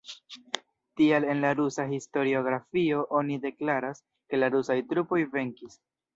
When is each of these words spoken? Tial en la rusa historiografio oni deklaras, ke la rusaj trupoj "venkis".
Tial 1.01 1.25
en 1.33 1.41
la 1.43 1.51
rusa 1.59 1.85
historiografio 1.99 3.05
oni 3.21 3.39
deklaras, 3.45 4.03
ke 4.31 4.43
la 4.43 4.51
rusaj 4.57 4.81
trupoj 4.95 5.21
"venkis". 5.39 5.81